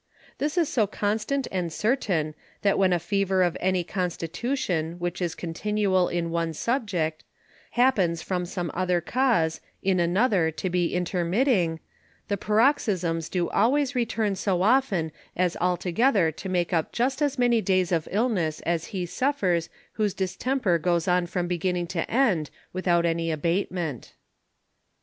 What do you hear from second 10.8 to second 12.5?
intermitting, the